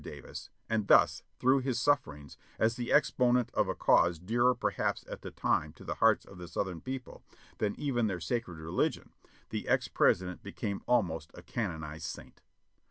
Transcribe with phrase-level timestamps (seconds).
[0.01, 5.21] Davis, and thus, through his sufferings, as the exponent of a cause dearer perhaps at
[5.21, 7.21] that time to the hearts of the Southern people
[7.59, 9.11] than even their sacred religion,
[9.51, 12.41] the ex President became almost a canonized saint.